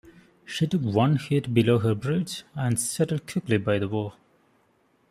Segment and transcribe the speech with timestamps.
[0.45, 4.13] She took one hit below her bridge and settled quickly by the bow.